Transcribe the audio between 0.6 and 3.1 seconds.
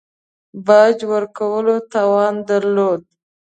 باج ورکولو توان درلود.